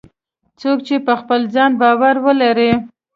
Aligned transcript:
څوک 0.59 0.77
چې 0.87 0.95
په 1.05 1.13
خپل 1.21 1.41
ځان 1.55 1.71
باور 1.81 2.15
ولري 2.25 2.71